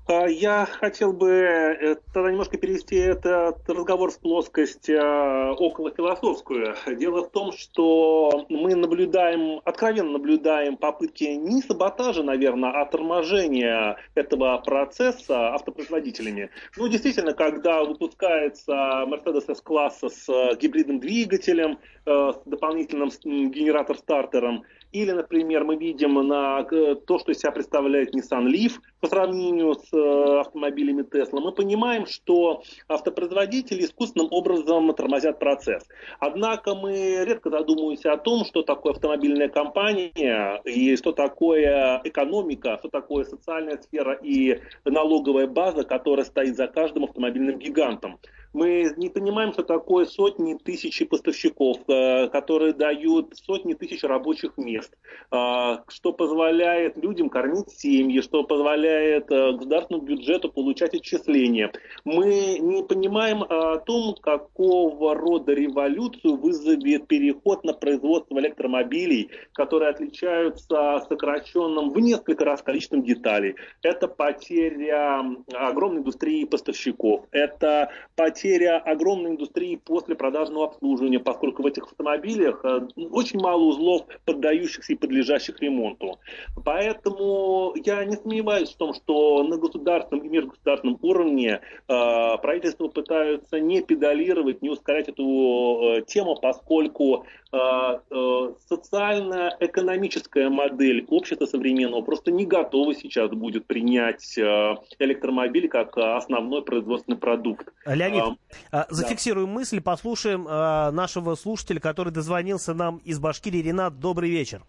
[0.05, 6.75] А, я хотел бы э, тогда немножко перевести этот разговор в плоскость а, около философскую.
[6.97, 14.57] Дело в том, что мы наблюдаем, откровенно наблюдаем попытки не саботажа, наверное, а торможения этого
[14.57, 16.49] процесса автопроизводителями.
[16.75, 18.73] Ну, действительно, когда выпускается
[19.07, 23.09] Mercedes S-класса с гибридным двигателем, э, с дополнительным
[23.51, 29.75] генератор-стартером, или, например, мы видим на то, что из себя представляет Nissan Leaf по сравнению
[29.75, 35.83] с э, автомобилями Tesla, мы понимаем, что автопроизводители искусственным образом тормозят процесс.
[36.19, 42.87] Однако мы редко задумываемся о том, что такое автомобильная компания и что такое экономика, что
[42.87, 48.19] такое социальная сфера и налоговая база, которая стоит за каждым автомобильным гигантом.
[48.53, 54.95] Мы не понимаем, что такое сотни тысяч поставщиков, э, которые дают сотни тысяч рабочих мест,
[55.31, 61.71] э, что позволяет людям кормить семьи, что позволяет э, государственному бюджету получать отчисления.
[62.03, 71.05] Мы не понимаем о том, какого рода революцию вызовет переход на производство электромобилей, которые отличаются
[71.07, 73.55] сокращенным в несколько раз количеством деталей.
[73.81, 81.83] Это потеря огромной индустрии поставщиков, это потеря огромной индустрии после продажного обслуживания, поскольку в этих
[81.83, 86.19] автомобилях э, очень мало узлов, поддающихся и подлежащих ремонту.
[86.63, 93.59] Поэтому я не сомневаюсь в том, что на государственном и межгосударственном уровне э, правительства пытаются
[93.59, 102.31] не педалировать, не ускорять эту э, тему, поскольку а, э, социально-экономическая модель общества современного просто
[102.31, 107.69] не готова сейчас будет принять э, электромобиль как основной производственный продукт.
[107.85, 108.37] Леонид,
[108.71, 109.53] а, зафиксируем да.
[109.53, 113.61] мысль, послушаем а, нашего слушателя, который дозвонился нам из Башкирии.
[113.61, 114.63] Ренат, добрый вечер.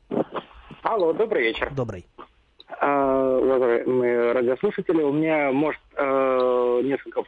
[0.83, 1.73] Алло, добрый вечер.
[1.75, 2.07] Добрый.
[2.81, 7.23] А, уважаемые радиослушатели, у меня, может, э, несколько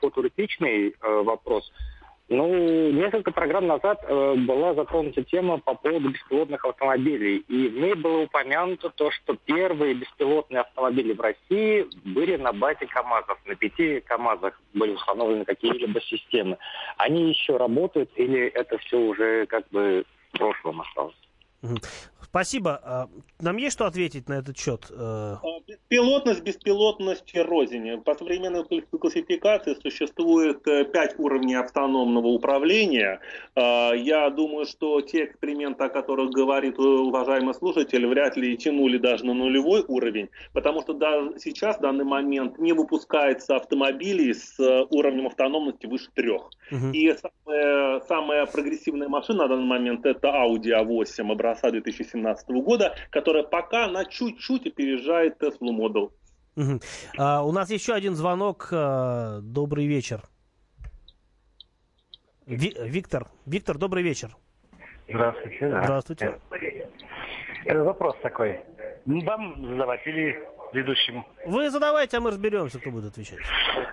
[0.00, 1.70] футуристичный э, вопрос.
[2.28, 7.44] Ну, несколько программ назад э, была затронута тема по поводу беспилотных автомобилей.
[7.46, 12.86] И в ней было упомянуто то, что первые беспилотные автомобили в России были на базе
[12.86, 13.38] КАМАЗов.
[13.46, 16.58] На пяти КАМАЗах были установлены какие-либо системы.
[16.96, 21.14] Они еще работают или это все уже как бы в прошлом осталось?
[22.36, 22.78] Спасибо.
[22.84, 23.08] А,
[23.40, 24.88] нам есть что ответить на этот счет?
[24.90, 25.36] Э?
[25.42, 27.96] А, беспилотность, беспилотность розине.
[27.96, 33.20] По современной классификации существует э, пять уровней автономного управления.
[33.54, 39.24] А, я думаю, что те эксперименты, о которых говорит уважаемый слушатель, вряд ли тянули даже
[39.24, 44.84] на нулевой уровень, потому что даже сейчас, в данный момент, не выпускается автомобилей с э,
[44.90, 46.50] уровнем автономности выше трех.
[46.70, 46.90] Угу.
[46.92, 53.42] И самая, самая прогрессивная машина на данный момент это Audi A8 образца 2017 года, которая
[53.42, 56.10] пока на чуть-чуть опережает Tesla Model.
[56.56, 56.80] Угу.
[57.18, 58.68] А, у нас еще один звонок.
[58.72, 60.22] А, добрый вечер.
[62.46, 64.30] Ви- Виктор, Виктор, добрый вечер.
[65.08, 65.68] Здравствуйте.
[65.68, 65.82] Да.
[65.84, 66.38] Здравствуйте.
[67.64, 68.60] Э, вопрос такой.
[69.04, 70.38] Вам задавать или
[70.72, 71.26] ведущему?
[71.46, 73.38] Вы задавайте, а мы разберемся, кто будет отвечать.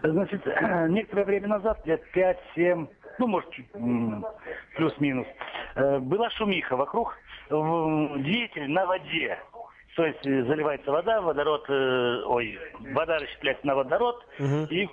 [0.03, 0.45] Значит,
[0.89, 2.87] некоторое время назад, лет 5-7,
[3.19, 3.49] ну, может,
[4.75, 5.27] плюс-минус,
[5.75, 7.15] э, была шумиха вокруг,
[8.23, 9.37] двигатель на воде.
[9.95, 12.57] То есть э, заливается вода, водород, э, ой,
[12.93, 14.67] вода расщепляется на водород угу.
[14.71, 14.89] и,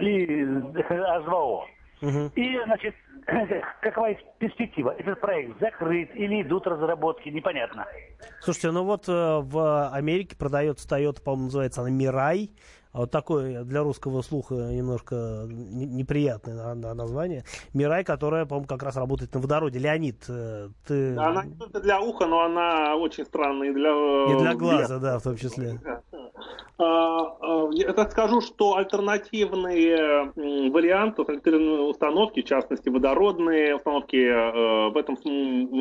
[0.00, 1.62] и H2O.
[2.02, 2.32] Угу.
[2.34, 2.94] И, значит,
[3.80, 4.94] какова перспектива?
[4.98, 7.86] Этот проект закрыт или идут разработки, непонятно.
[8.40, 12.50] Слушайте, ну вот в Америке продается Toyota, по-моему, называется она Мирай.
[12.92, 17.44] А вот такое для русского слуха немножко неприятное название.
[17.72, 19.78] Мирай, которая, по-моему, как раз работает на водороде.
[19.78, 21.16] Леонид, э, ты...
[21.16, 23.90] Она не только для уха, но она очень странная и для...
[23.90, 25.78] И для глаза, да, в том числе.
[26.78, 30.32] А, а, я так скажу, что альтернативные
[30.70, 35.16] варианты, альтернативные установки, в частности водородные установки, э, в этом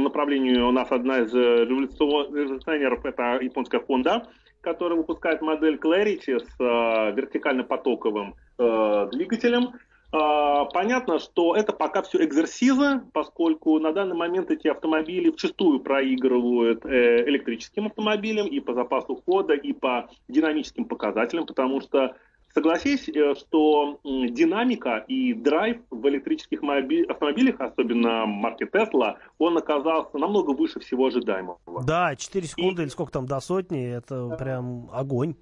[0.03, 4.27] направлении у нас одна из революционеров, это японская Honda,
[4.61, 9.73] который выпускает модель Clarity с э, вертикально-потоковым э, двигателем.
[10.11, 16.85] Э, понятно, что это пока все экзерсизы, поскольку на данный момент эти автомобили вчастую проигрывают
[16.85, 22.15] э, электрическим автомобилям и по запасу хода, и по динамическим показателям, потому что
[22.53, 30.51] Согласись, э, что динамика и драйв в электрических автомобилях, особенно марки Tesla, он оказался намного
[30.51, 31.59] выше всего ожидаемого.
[31.85, 32.83] Да, 4 секунды и...
[32.83, 35.35] или сколько там до сотни, это прям огонь.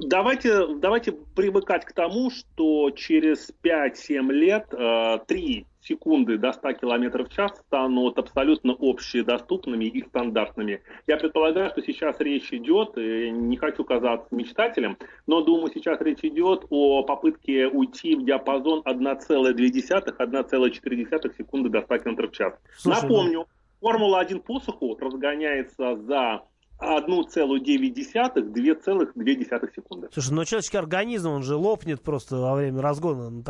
[0.00, 7.24] Давайте, давайте привыкать к тому, что через 5-7 лет э, 3 секунды до 100 км
[7.24, 10.80] в час станут абсолютно общедоступными и стандартными.
[11.06, 16.64] Я предполагаю, что сейчас речь идет, не хочу казаться мечтателем, но думаю, сейчас речь идет
[16.70, 22.54] о попытке уйти в диапазон 1,2-1,4 секунды до 100 км в час.
[22.78, 23.46] Слушай, Напомню, ну...
[23.82, 26.42] Формула-1 по суху разгоняется за
[26.82, 30.08] 1,9-2,2 секунды.
[30.12, 33.42] Слушай, но человеческий организм, он же лопнет просто во время разгона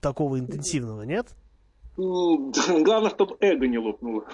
[0.00, 1.34] такого интенсивного, нет?
[1.96, 4.24] Главное, чтобы эго не лопнуло.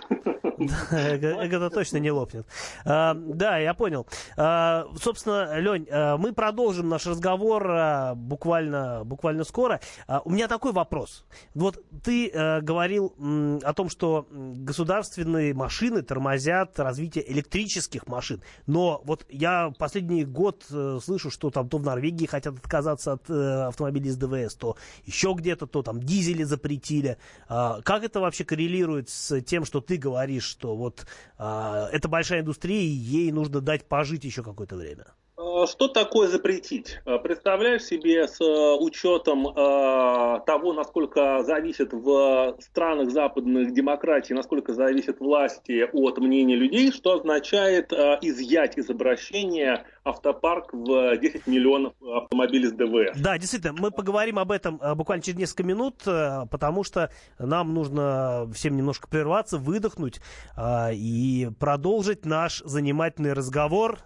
[0.90, 2.46] Эго-то точно не лопнет.
[2.84, 4.06] А, да, я понял.
[4.36, 9.80] А, собственно, Лень, а, мы продолжим наш разговор буквально, буквально скоро.
[10.24, 11.24] У меня такой вопрос.
[11.54, 13.14] Вот ты говорил
[13.62, 18.42] о том, что государственные машины тормозят развитие электрических машин.
[18.66, 23.28] Но вот я последний год э, слышу, что там то в Норвегии хотят отказаться от
[23.30, 27.18] э, автомобилей с ДВС, то еще где-то, то там дизели запретили.
[27.48, 31.06] А, как это вообще коррелирует с тем, что ты говоришь, что вот
[31.38, 35.06] а, это большая индустрия, и ей нужно дать пожить еще какое-то время?
[35.38, 36.98] А, что такое запретить?
[37.22, 38.40] Представляешь себе с
[38.80, 47.14] учетом того, насколько зависит в странах западных демократий, насколько зависит власти от мнения людей, что
[47.14, 53.20] означает изъять из обращения автопарк в 10 миллионов автомобилей с ДВС.
[53.20, 57.74] Да, действительно, мы поговорим об этом э, буквально через несколько минут, э, потому что нам
[57.74, 60.20] нужно всем немножко прерваться, выдохнуть
[60.56, 63.98] э, и продолжить наш занимательный разговор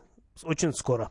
[0.45, 1.11] очень скоро.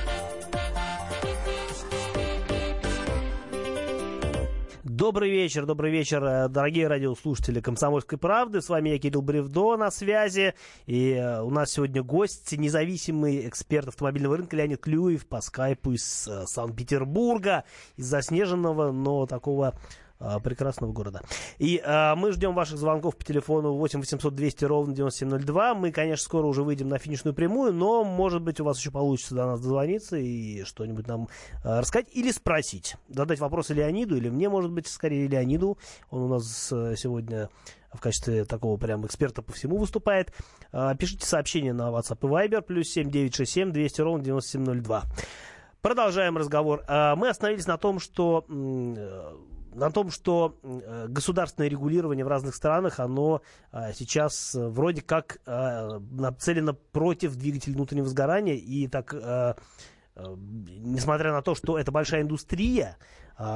[5.01, 8.61] Добрый вечер, добрый вечер, э, дорогие радиослушатели «Комсомольской правды».
[8.61, 10.53] С вами я, Кирилл Бревдо, на связи.
[10.85, 16.27] И э, у нас сегодня гость, независимый эксперт автомобильного рынка Леонид Клюев по скайпу из
[16.27, 17.63] э, Санкт-Петербурга,
[17.97, 19.73] из заснеженного, но такого
[20.43, 21.21] прекрасного города.
[21.57, 25.73] И а, мы ждем ваших звонков по телефону 8 800 200 ровно 9702.
[25.75, 29.35] Мы, конечно, скоро уже выйдем на финишную прямую, но, может быть, у вас еще получится
[29.35, 31.27] до нас дозвониться и что-нибудь нам
[31.63, 32.95] а, рассказать или спросить.
[33.09, 35.77] Задать вопросы Леониду или мне, может быть, скорее Леониду.
[36.09, 37.49] Он у нас а, сегодня
[37.93, 40.33] в качестве такого прям эксперта по всему выступает.
[40.71, 45.03] А, пишите сообщение на WhatsApp и Viber, плюс 7967 200 ровно 9702.
[45.81, 46.83] Продолжаем разговор.
[46.87, 48.45] А, мы остановились на том, что
[49.73, 53.41] на том, что э, государственное регулирование в разных странах, оно
[53.71, 59.13] э, сейчас э, вроде как нацелено против двигателей внутреннего сгорания, и так,
[60.15, 62.97] несмотря на то, что это большая индустрия,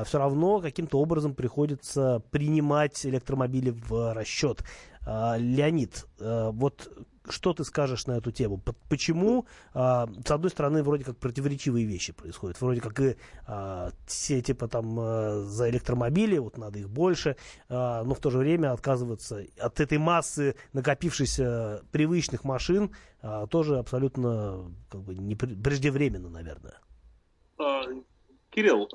[0.06, 4.64] все равно каким-то образом приходится принимать электромобили в расчет.
[5.06, 6.90] Леонид, вот
[7.32, 8.62] что ты скажешь на эту тему?
[8.90, 12.60] Почему, а, с одной стороны, вроде как противоречивые вещи происходят?
[12.62, 13.16] Вроде как и
[13.48, 17.38] а, все типа там а, за электромобили, вот надо их больше,
[17.70, 22.92] но в то же время отказываться от этой массы накопившихся привычных машин
[23.50, 26.80] тоже абсолютно как бы не преждевременно, наверное.
[28.50, 28.88] Кирилл,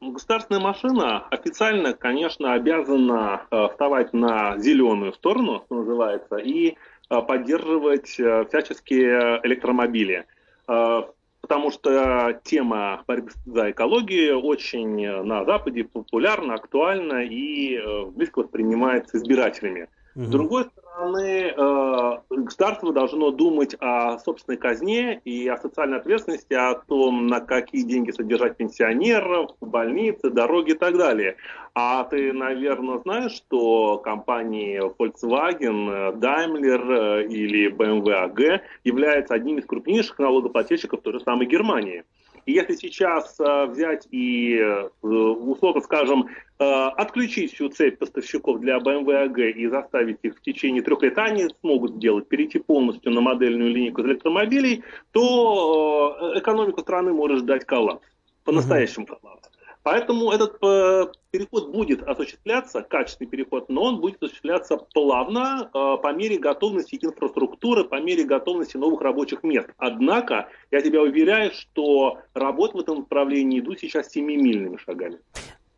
[0.00, 6.76] государственная машина официально, конечно, обязана вставать на зеленую сторону, что называется, и
[7.08, 10.26] поддерживать э, всяческие электромобили.
[10.66, 11.02] Э,
[11.40, 17.80] потому что тема борьбы за экологию очень на Западе популярна, актуальна и
[18.10, 19.88] близко воспринимается избирателями.
[20.14, 20.24] Угу.
[20.24, 26.74] С другой стороны, э, государство должно думать о собственной казне и о социальной ответственности, о
[26.74, 31.36] том, на какие деньги содержать пенсионеров, больницы, дороги и так далее.
[31.74, 39.66] А ты, наверное, знаешь, что компании Volkswagen, Daimler э, или BMW AG являются одними из
[39.66, 42.04] крупнейших налогоплательщиков той же самой Германии.
[42.48, 46.28] И если сейчас э, взять и, э, условно скажем,
[46.58, 51.18] э, отключить всю цепь поставщиков для BMW AG и заставить их в течение трех лет,
[51.18, 54.82] они смогут сделать, перейти полностью на модельную линейку электромобилей,
[55.12, 58.08] то экономику страны может ждать коллапс,
[58.44, 59.50] по-настоящему коллапс.
[59.90, 66.12] Поэтому этот э, переход будет осуществляться, качественный переход, но он будет осуществляться плавно, э, по
[66.12, 69.70] мере готовности инфраструктуры, по мере готовности новых рабочих мест.
[69.78, 75.20] Однако, я тебя уверяю, что работы в этом направлении идут сейчас семимильными шагами.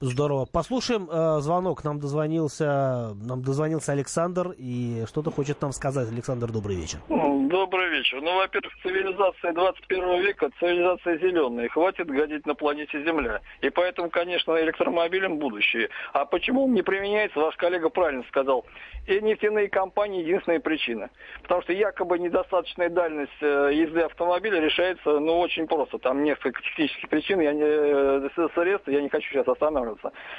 [0.03, 0.46] Здорово.
[0.46, 1.84] Послушаем э, звонок.
[1.84, 6.09] Нам дозвонился, нам дозвонился Александр и что-то хочет нам сказать.
[6.11, 7.01] Александр, добрый вечер.
[7.11, 8.22] Добрый вечер.
[8.22, 11.68] Ну, во-первых, цивилизация 21 века, цивилизация зеленая.
[11.68, 13.42] Хватит гадить на планете Земля.
[13.61, 15.90] И поэтому, конечно, электромобилем будущее.
[16.14, 18.64] А почему не применяется, ваш коллега правильно сказал.
[19.07, 21.11] И нефтяные компании единственная причина.
[21.42, 25.98] Потому что якобы недостаточная дальность э, езды автомобиля решается, ну, очень просто.
[25.98, 29.89] Там несколько технических причин, я не, э, средств, я не хочу сейчас останавливаться.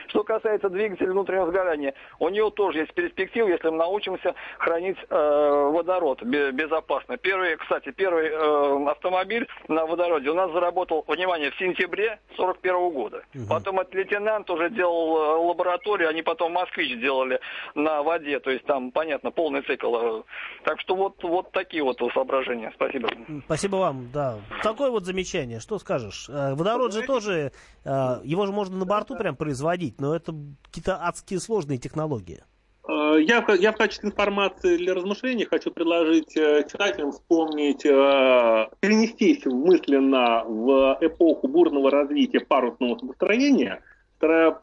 [0.08, 5.70] Что касается двигателя внутреннего сгорания, у него тоже есть перспектива, если мы научимся хранить э,
[5.72, 7.18] водород безопасно.
[7.18, 13.24] Первый, кстати, первый э, автомобиль на водороде у нас заработал, внимание, в сентябре 41 года.
[13.36, 13.46] Угу.
[13.50, 17.40] Потом этот лейтенант уже делал э, лабораторию, они потом москвич делали
[17.76, 18.40] на воде.
[18.40, 19.96] То есть там, понятно, полный цикл.
[19.96, 20.24] Э,
[20.64, 22.72] так что вот, вот такие вот соображения.
[22.76, 23.10] Спасибо.
[23.46, 24.40] Спасибо вам, да.
[24.64, 25.60] Такое вот замечание.
[25.60, 26.28] Что скажешь?
[26.30, 27.52] Э, водород же тоже,
[27.84, 32.44] его же можно на борту прям производить, но это какие-то адские сложные технологии.
[32.88, 41.48] Я, я в качестве информации для размышлений хочу предложить читателям вспомнить, перенестись мысленно в эпоху
[41.48, 43.82] бурного развития парусного судостроения–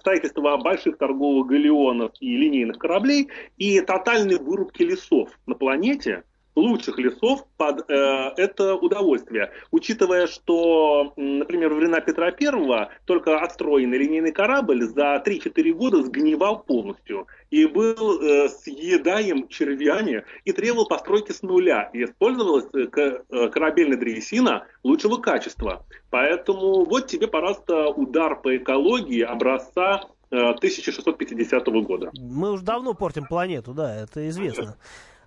[0.00, 6.22] строительство больших торговых галеонов и линейных кораблей и тотальной вырубки лесов на планете,
[6.58, 7.94] лучших лесов под э,
[8.36, 9.50] это удовольствие.
[9.70, 16.60] Учитывая, что, например, во времена Петра Первого только отстроенный линейный корабль за 3-4 года сгнивал
[16.60, 21.90] полностью и был э, съедаем червями и требовал постройки с нуля.
[21.92, 25.84] И использовалась э, э корабельная древесина лучшего качества.
[26.10, 32.10] Поэтому вот тебе, пожалуйста, удар по экологии образца 1650 э, года.
[32.14, 34.76] Мы уже давно портим планету, да, это известно.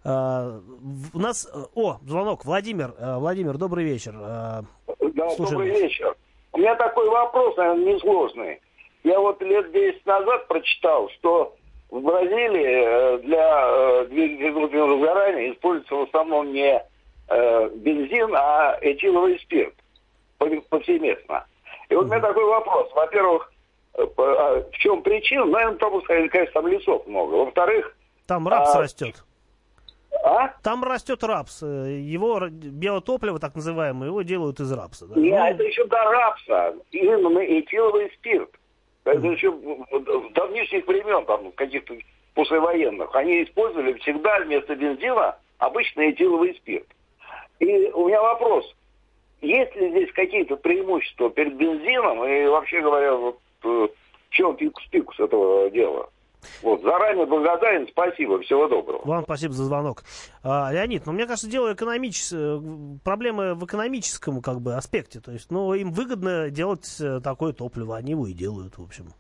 [0.04, 0.60] Uh,
[1.14, 4.14] у нас, о, звонок, Владимир, uh, Владимир, добрый вечер.
[4.14, 4.64] Да,
[5.36, 5.60] слушаем.
[5.60, 6.16] добрый вечер.
[6.54, 8.62] У меня такой вопрос, наверное, несложный.
[9.04, 11.56] Я вот лет 10 назад прочитал, что
[11.90, 16.84] в Бразилии э, для э, двигателя сгорания используется в основном не
[17.28, 19.76] э, бензин, а этиловый спирт
[20.70, 21.46] повсеместно.
[21.90, 22.90] И вот у меня такой вопрос.
[22.96, 23.52] Во-первых,
[23.94, 25.46] а в чем причина?
[25.46, 27.36] Наверное, потому что, конечно, там лесов много.
[27.36, 27.96] Во-вторых...
[28.26, 28.82] Там рапс а...
[28.82, 29.24] растет.
[30.24, 30.50] А?
[30.64, 31.62] Там растет рапс.
[31.62, 35.08] Его биотопливо, так называемое, его делают из рапса.
[35.08, 35.20] Да?
[35.20, 35.46] Нет, ну...
[35.46, 36.76] это еще до рапса.
[36.92, 38.52] Именно этиловый спирт.
[39.04, 41.96] Это еще в давнишних времен, там, каких-то
[42.34, 46.88] послевоенных, они использовали всегда вместо бензина обычный этиловый спирт.
[47.60, 48.66] И у меня вопрос,
[49.42, 55.20] есть ли здесь какие-то преимущества перед бензином и вообще говоря, вот, э, в чем фикус-пикус
[55.20, 56.10] этого дела?
[56.62, 59.02] Вот, заранее благодарен, спасибо, всего доброго.
[59.06, 60.04] Вам спасибо за звонок.
[60.44, 62.62] А, Леонид, ну, мне кажется, дело экономическое,
[63.04, 67.98] проблемы в экономическом, как бы, аспекте, то есть, ну, им выгодно делать э, такое топливо,
[67.98, 69.14] они его и делают, в общем.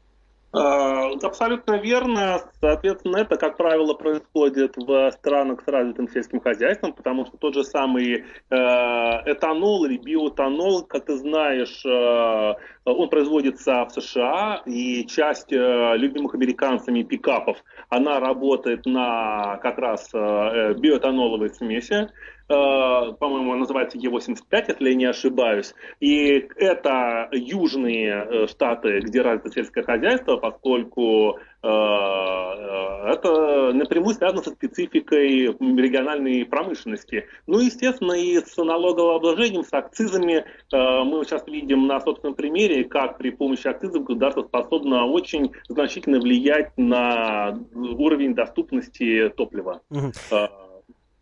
[0.53, 2.41] А, абсолютно верно.
[2.59, 7.63] Соответственно, это, как правило, происходит в странах с развитым сельским хозяйством, потому что тот же
[7.63, 15.53] самый э, этанол или биоэтанол, как ты знаешь, э, он производится в США, и часть
[15.53, 22.09] э, любимых американцами пикапов, она работает на как раз биоэтаноловой смеси.
[22.51, 25.73] Э, по-моему, называется Е85, если я не ошибаюсь.
[25.99, 34.51] И это южные э, штаты, где развито сельское хозяйство, поскольку э, это напрямую связано со
[34.51, 37.27] спецификой региональной промышленности.
[37.47, 40.45] Ну, естественно, и с налогообложением, с акцизами.
[40.71, 46.77] Мы сейчас видим на собственном примере, как при помощи акцизов государство способно очень значительно влиять
[46.77, 49.81] на уровень доступности топлива.
[49.89, 50.11] Угу.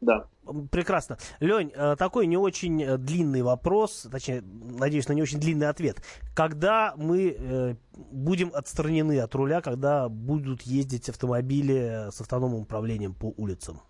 [0.01, 0.25] Да.
[0.71, 1.17] Прекрасно.
[1.39, 5.97] Лень, э, такой не очень э, длинный вопрос, точнее, надеюсь, на не очень длинный ответ.
[6.35, 13.33] Когда мы э, будем отстранены от руля, когда будут ездить автомобили с автономным управлением по
[13.37, 13.81] улицам?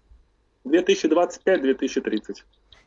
[0.65, 2.43] 2025-2030.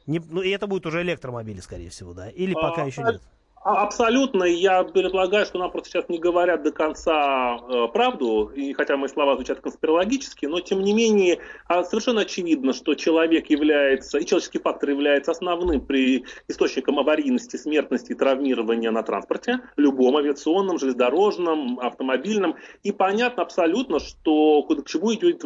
[0.06, 2.28] Не, ну и это будет уже электромобили, скорее всего, да?
[2.28, 3.22] Или пока а, еще нет?
[3.64, 4.42] А, абсолютно.
[4.42, 9.08] Я предполагаю, что нам просто сейчас не говорят до конца э, правду, и хотя мои
[9.08, 11.38] слова звучат конспирологически, но тем не менее
[11.68, 18.12] а, совершенно очевидно, что человек является, и человеческий фактор является основным при источником аварийности, смертности
[18.12, 22.56] и травмирования на транспорте, любом авиационном, железнодорожном, автомобильном.
[22.82, 25.42] И понятно абсолютно, что к чему идет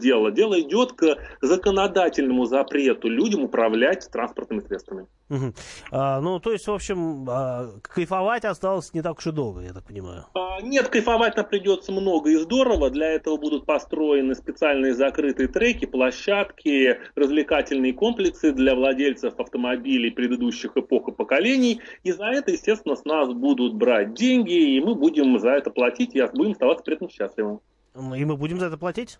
[0.00, 0.30] дело.
[0.30, 5.06] Дело идет к законодательному запрету людям управлять транспортными средствами.
[5.30, 5.54] Угу.
[5.90, 9.72] А, ну, то есть, в общем, а, кайфовать осталось не так уж и долго, я
[9.72, 10.26] так понимаю.
[10.34, 12.90] А, нет, кайфовать нам придется много и здорово.
[12.90, 21.08] Для этого будут построены специальные закрытые треки, площадки, развлекательные комплексы для владельцев автомобилей предыдущих эпох
[21.08, 21.80] и поколений.
[22.02, 26.14] И за это, естественно, с нас будут брать деньги, и мы будем за это платить,
[26.14, 27.60] и будем оставаться при этом счастливым.
[27.94, 29.18] И мы будем за это платить?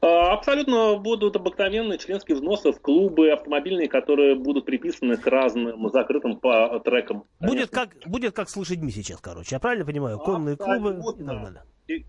[0.00, 6.38] А, абсолютно будут обыкновенные членские взносы в клубы автомобильные, которые будут приписаны к разным закрытым
[6.38, 7.24] по трекам.
[7.40, 9.54] Будет как, будет как с лошадьми сейчас, короче.
[9.54, 10.18] Я правильно понимаю?
[10.18, 11.02] Конные Абсолютно.
[11.02, 11.62] клубы и далее.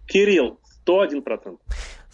[0.07, 1.57] Кирилл, 101%.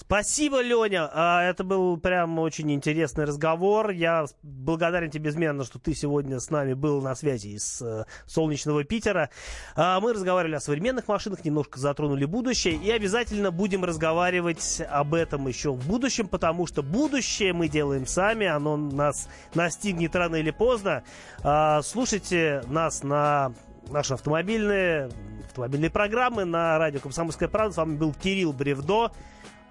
[0.05, 1.09] Спасибо, Леня.
[1.13, 3.89] А, это был прям очень интересный разговор.
[3.91, 8.83] Я благодарен тебе безмерно, что ты сегодня с нами был на связи из э, солнечного
[8.83, 9.29] Питера.
[9.75, 12.75] А, мы разговаривали о современных машинах, немножко затронули будущее.
[12.75, 18.45] И обязательно будем разговаривать об этом еще в будущем, потому что будущее мы делаем сами.
[18.45, 21.03] Оно нас настигнет рано или поздно.
[21.43, 23.53] А, слушайте нас на
[23.89, 25.09] наши автомобильные,
[25.45, 27.73] автомобильные программы на радио «Комсомольская правда».
[27.73, 29.11] С вами был Кирилл Бревдо.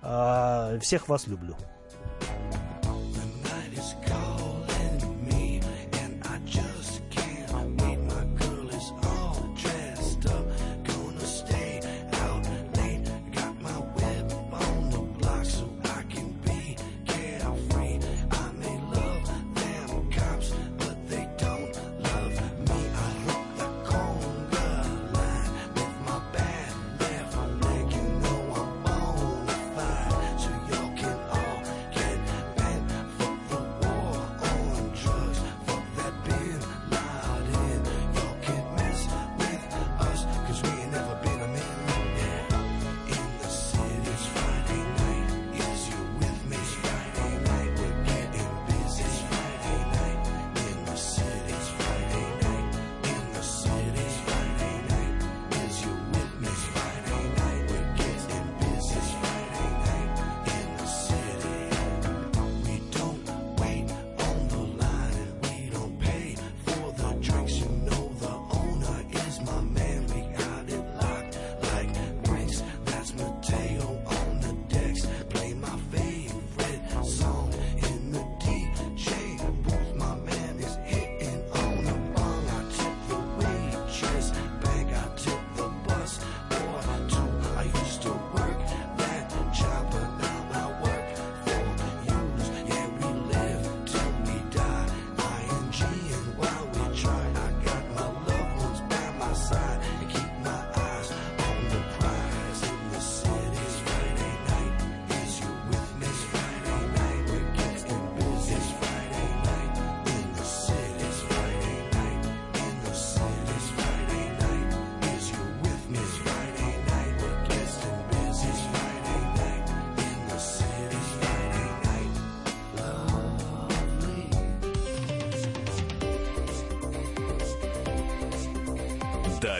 [0.03, 1.57] А, всех вас люблю.